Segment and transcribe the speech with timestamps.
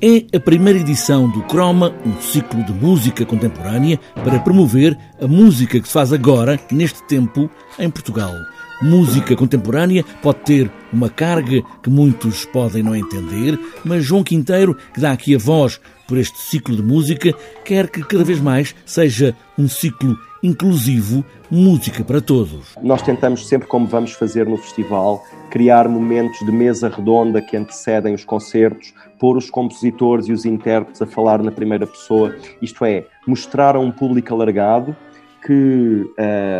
[0.00, 5.80] É a primeira edição do Croma, um ciclo de música contemporânea para promover a música
[5.80, 8.32] que se faz agora, neste tempo, em Portugal.
[8.80, 15.00] Música contemporânea pode ter uma carga que muitos podem não entender, mas João Quinteiro, que
[15.00, 17.34] dá aqui a voz por este ciclo de música,
[17.64, 22.76] quer que cada vez mais seja um ciclo inclusivo, música para todos.
[22.82, 28.14] Nós tentamos sempre, como vamos fazer no festival, criar momentos de mesa redonda que antecedem
[28.14, 33.04] os concertos, pôr os compositores e os intérpretes a falar na primeira pessoa, isto é,
[33.26, 34.96] mostrar a um público alargado
[35.44, 36.04] que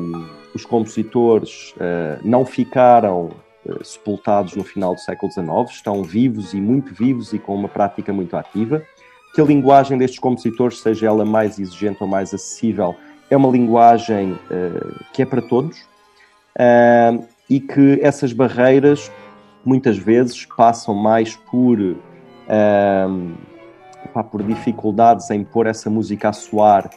[0.00, 3.30] um, os compositores uh, não ficaram
[3.64, 7.68] uh, sepultados no final do século XIX, estão vivos e muito vivos e com uma
[7.68, 8.82] prática muito ativa,
[9.34, 12.96] que a linguagem destes compositores, seja ela mais exigente ou mais acessível,
[13.30, 19.10] é uma linguagem uh, que é para todos uh, e que essas barreiras
[19.64, 21.96] muitas vezes passam mais por, uh,
[24.12, 26.90] pá, por dificuldades em pôr essa música a soar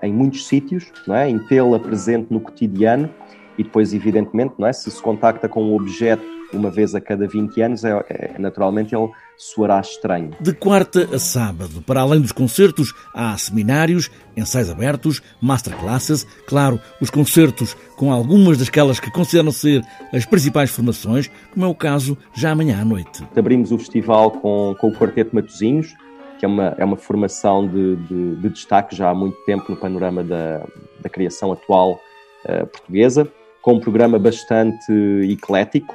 [0.00, 1.28] em muitos sítios, não é?
[1.28, 3.10] em tê-la presente no cotidiano
[3.58, 4.72] e depois, evidentemente, não é?
[4.72, 8.94] se se contacta com um objeto uma vez a cada 20 anos, é, é, naturalmente
[8.94, 10.30] ele soará estranho.
[10.40, 17.10] De quarta a sábado, para além dos concertos, há seminários, ensaios abertos, masterclasses, claro, os
[17.10, 19.82] concertos com algumas daquelas que consideram ser
[20.12, 23.24] as principais formações, como é o caso já amanhã à noite.
[23.36, 25.94] Abrimos o festival com, com o Quarteto Matozinhos,
[26.38, 29.76] que é uma, é uma formação de, de, de destaque já há muito tempo no
[29.76, 30.64] panorama da,
[31.00, 32.00] da criação atual
[32.44, 33.28] uh, portuguesa,
[33.62, 34.92] com um programa bastante
[35.30, 35.94] eclético,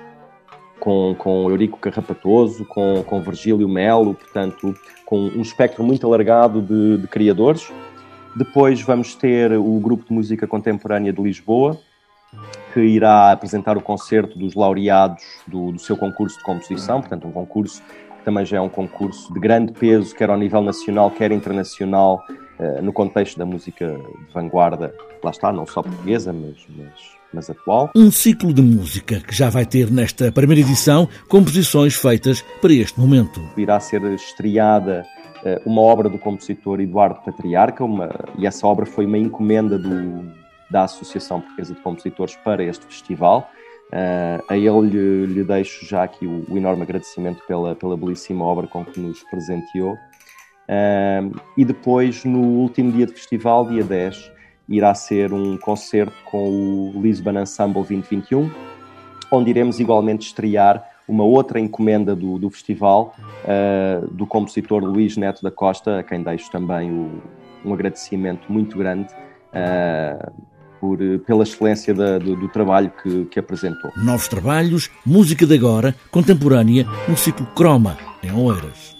[0.79, 4.73] com, com Eurico Carrapatoso, com, com Virgílio Melo, portanto,
[5.05, 7.71] com um espectro muito alargado de, de criadores.
[8.35, 11.77] Depois vamos ter o Grupo de Música Contemporânea de Lisboa,
[12.73, 17.31] que irá apresentar o concerto dos laureados do, do, seu concurso de composição, portanto, um
[17.31, 17.81] concurso
[18.17, 22.23] que também já é um concurso de grande peso, quer ao nível nacional, quer internacional,
[22.81, 24.93] no contexto da música de vanguarda,
[25.23, 27.91] lá está, não só portuguesa, mas, mas mas atual.
[27.95, 32.99] Um ciclo de música que já vai ter nesta primeira edição composições feitas para este
[32.99, 33.39] momento.
[33.55, 35.05] Irá ser estreada
[35.43, 40.31] uh, uma obra do compositor Eduardo Patriarca, uma, e essa obra foi uma encomenda do,
[40.69, 43.49] da Associação Portuguesa de Compositores para este festival.
[43.91, 48.45] Uh, a ele lhe, lhe, deixo já aqui o, o, enorme agradecimento pela, pela belíssima
[48.45, 49.97] obra com que nos presenteou.
[51.57, 54.31] E depois, no último dia de festival, dia 10,
[54.69, 58.49] irá ser um concerto com o Lisbon Ensemble 2021,
[59.31, 65.41] onde iremos igualmente estrear uma outra encomenda do, do festival, uh, do compositor Luís Neto
[65.41, 67.21] da Costa, a quem deixo também o,
[67.65, 69.11] um agradecimento muito grande
[69.51, 70.31] uh,
[70.79, 73.91] por, pela excelência da, do, do, trabalho que, que apresentou.
[73.97, 78.98] Novos trabalhos, música de agora, contemporânea, no ciclo Croma, em Oeiras.